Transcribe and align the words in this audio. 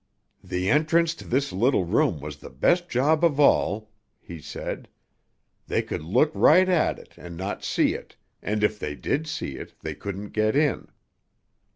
"The 0.43 0.67
entrance 0.71 1.13
to 1.13 1.27
this 1.27 1.51
little 1.51 1.85
room 1.85 2.21
was 2.21 2.37
the 2.37 2.49
best 2.49 2.89
job 2.89 3.23
of 3.23 3.39
all," 3.39 3.91
he 4.19 4.41
said. 4.41 4.89
"They 5.67 5.83
could 5.83 6.01
look 6.01 6.31
right 6.33 6.67
at 6.67 6.97
it 6.97 7.13
and 7.17 7.37
not 7.37 7.63
see 7.63 7.93
it, 7.93 8.15
and, 8.41 8.63
if 8.63 8.79
they 8.79 8.95
did 8.95 9.27
see 9.27 9.57
it, 9.57 9.75
they 9.81 9.93
couldn't 9.93 10.29
get 10.29 10.55
in." 10.55 10.87